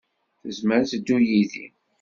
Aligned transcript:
Tezmer 0.41 0.75
ad 0.79 0.87
teddu 0.89 1.17
yid-i. 1.27 1.67